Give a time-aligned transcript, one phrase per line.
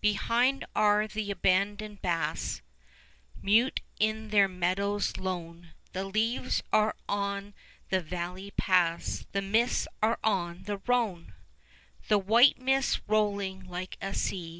[0.00, 2.60] Behind are the abandoned baths
[3.36, 7.54] 5 Mute in their meadows lone; The leaves are on
[7.88, 11.34] the valley paths; The mists are on the Rhone
[12.08, 14.58] The white mists rolling like a sea.